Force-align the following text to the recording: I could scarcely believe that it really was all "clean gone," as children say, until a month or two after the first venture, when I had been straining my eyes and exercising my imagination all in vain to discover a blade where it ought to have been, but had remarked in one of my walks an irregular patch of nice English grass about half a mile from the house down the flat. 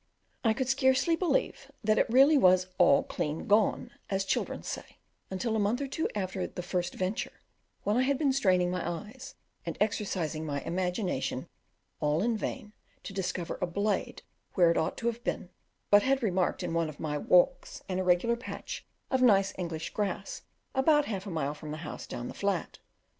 I 0.43 0.55
could 0.55 0.67
scarcely 0.67 1.15
believe 1.15 1.69
that 1.83 1.99
it 1.99 2.09
really 2.09 2.35
was 2.35 2.65
all 2.79 3.03
"clean 3.03 3.45
gone," 3.45 3.91
as 4.09 4.25
children 4.25 4.63
say, 4.63 4.97
until 5.29 5.55
a 5.55 5.59
month 5.59 5.79
or 5.79 5.85
two 5.85 6.09
after 6.15 6.47
the 6.47 6.63
first 6.63 6.95
venture, 6.95 7.39
when 7.83 7.95
I 7.97 8.01
had 8.01 8.17
been 8.17 8.33
straining 8.33 8.71
my 8.71 8.81
eyes 8.89 9.35
and 9.63 9.77
exercising 9.79 10.43
my 10.43 10.61
imagination 10.61 11.47
all 11.99 12.23
in 12.23 12.35
vain 12.35 12.73
to 13.03 13.13
discover 13.13 13.59
a 13.61 13.67
blade 13.67 14.23
where 14.55 14.71
it 14.71 14.77
ought 14.79 14.97
to 14.97 15.05
have 15.05 15.23
been, 15.23 15.51
but 15.91 16.01
had 16.01 16.23
remarked 16.23 16.63
in 16.63 16.73
one 16.73 16.89
of 16.89 16.99
my 16.99 17.19
walks 17.19 17.83
an 17.87 17.99
irregular 17.99 18.35
patch 18.35 18.83
of 19.11 19.21
nice 19.21 19.53
English 19.55 19.91
grass 19.91 20.41
about 20.73 21.05
half 21.05 21.27
a 21.27 21.29
mile 21.29 21.53
from 21.53 21.69
the 21.69 21.77
house 21.85 22.07
down 22.07 22.27
the 22.27 22.33
flat. 22.33 22.79